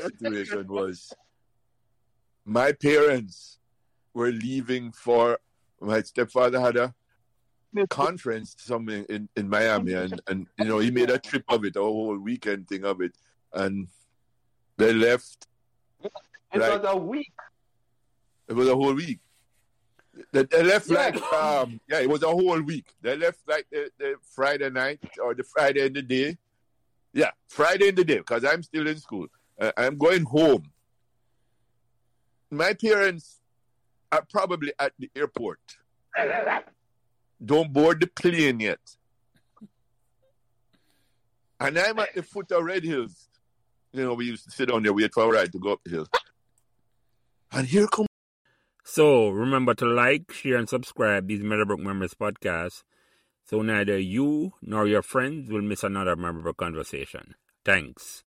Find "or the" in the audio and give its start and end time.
25.22-25.44